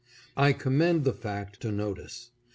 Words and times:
I 0.35 0.53
commend 0.53 1.03
the 1.03 1.13
fact 1.13 1.61
to 1.61 1.71
notice. 1.71 2.31